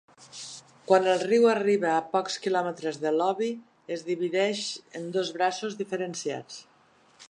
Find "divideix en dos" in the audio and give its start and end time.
4.11-5.33